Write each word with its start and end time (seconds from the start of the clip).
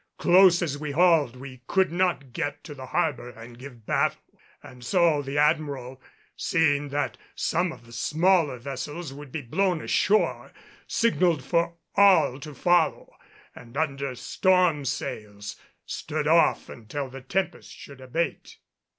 Close 0.17 0.63
as 0.63 0.79
we 0.79 0.93
hauled 0.93 1.35
we 1.35 1.61
could 1.67 1.91
not 1.91 2.33
get 2.33 2.63
to 2.63 2.73
the 2.73 2.87
harbor 2.87 3.29
and 3.29 3.59
give 3.59 3.85
battle; 3.85 4.19
and 4.63 4.83
so 4.83 5.21
the 5.21 5.37
Admiral, 5.37 6.01
seeing 6.35 6.89
that 6.89 7.19
some 7.35 7.71
of 7.71 7.85
the 7.85 7.91
smaller 7.93 8.57
vessels 8.57 9.13
would 9.13 9.31
be 9.31 9.43
blown 9.43 9.79
ashore, 9.79 10.51
signaled 10.87 11.43
for 11.45 11.75
all 11.93 12.39
to 12.39 12.55
follow, 12.55 13.13
and 13.53 13.77
under 13.77 14.15
storm 14.15 14.85
sails 14.85 15.55
stood 15.85 16.27
off 16.27 16.67
until 16.67 17.07
the 17.07 17.21
tempest 17.21 17.71
should 17.71 18.01
abate. 18.01 18.57